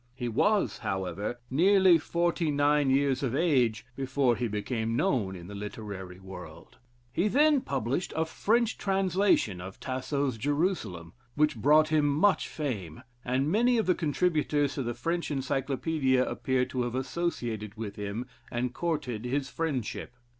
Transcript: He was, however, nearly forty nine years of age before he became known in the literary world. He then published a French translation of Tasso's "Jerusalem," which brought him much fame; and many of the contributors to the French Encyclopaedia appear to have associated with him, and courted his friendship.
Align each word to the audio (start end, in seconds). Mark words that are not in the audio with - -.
He 0.15 0.27
was, 0.29 0.79
however, 0.79 1.39
nearly 1.51 1.99
forty 1.99 2.49
nine 2.49 2.89
years 2.89 3.21
of 3.21 3.35
age 3.35 3.85
before 3.95 4.35
he 4.35 4.47
became 4.47 4.95
known 4.95 5.35
in 5.35 5.45
the 5.45 5.53
literary 5.53 6.17
world. 6.19 6.77
He 7.13 7.27
then 7.27 7.61
published 7.61 8.11
a 8.15 8.25
French 8.25 8.79
translation 8.79 9.61
of 9.61 9.79
Tasso's 9.79 10.39
"Jerusalem," 10.39 11.13
which 11.35 11.55
brought 11.55 11.89
him 11.89 12.07
much 12.09 12.47
fame; 12.47 13.03
and 13.23 13.51
many 13.51 13.77
of 13.77 13.85
the 13.85 13.93
contributors 13.93 14.73
to 14.73 14.81
the 14.81 14.95
French 14.95 15.29
Encyclopaedia 15.29 16.25
appear 16.27 16.65
to 16.65 16.81
have 16.81 16.95
associated 16.95 17.75
with 17.77 17.95
him, 17.95 18.25
and 18.51 18.73
courted 18.73 19.23
his 19.25 19.51
friendship. 19.51 20.15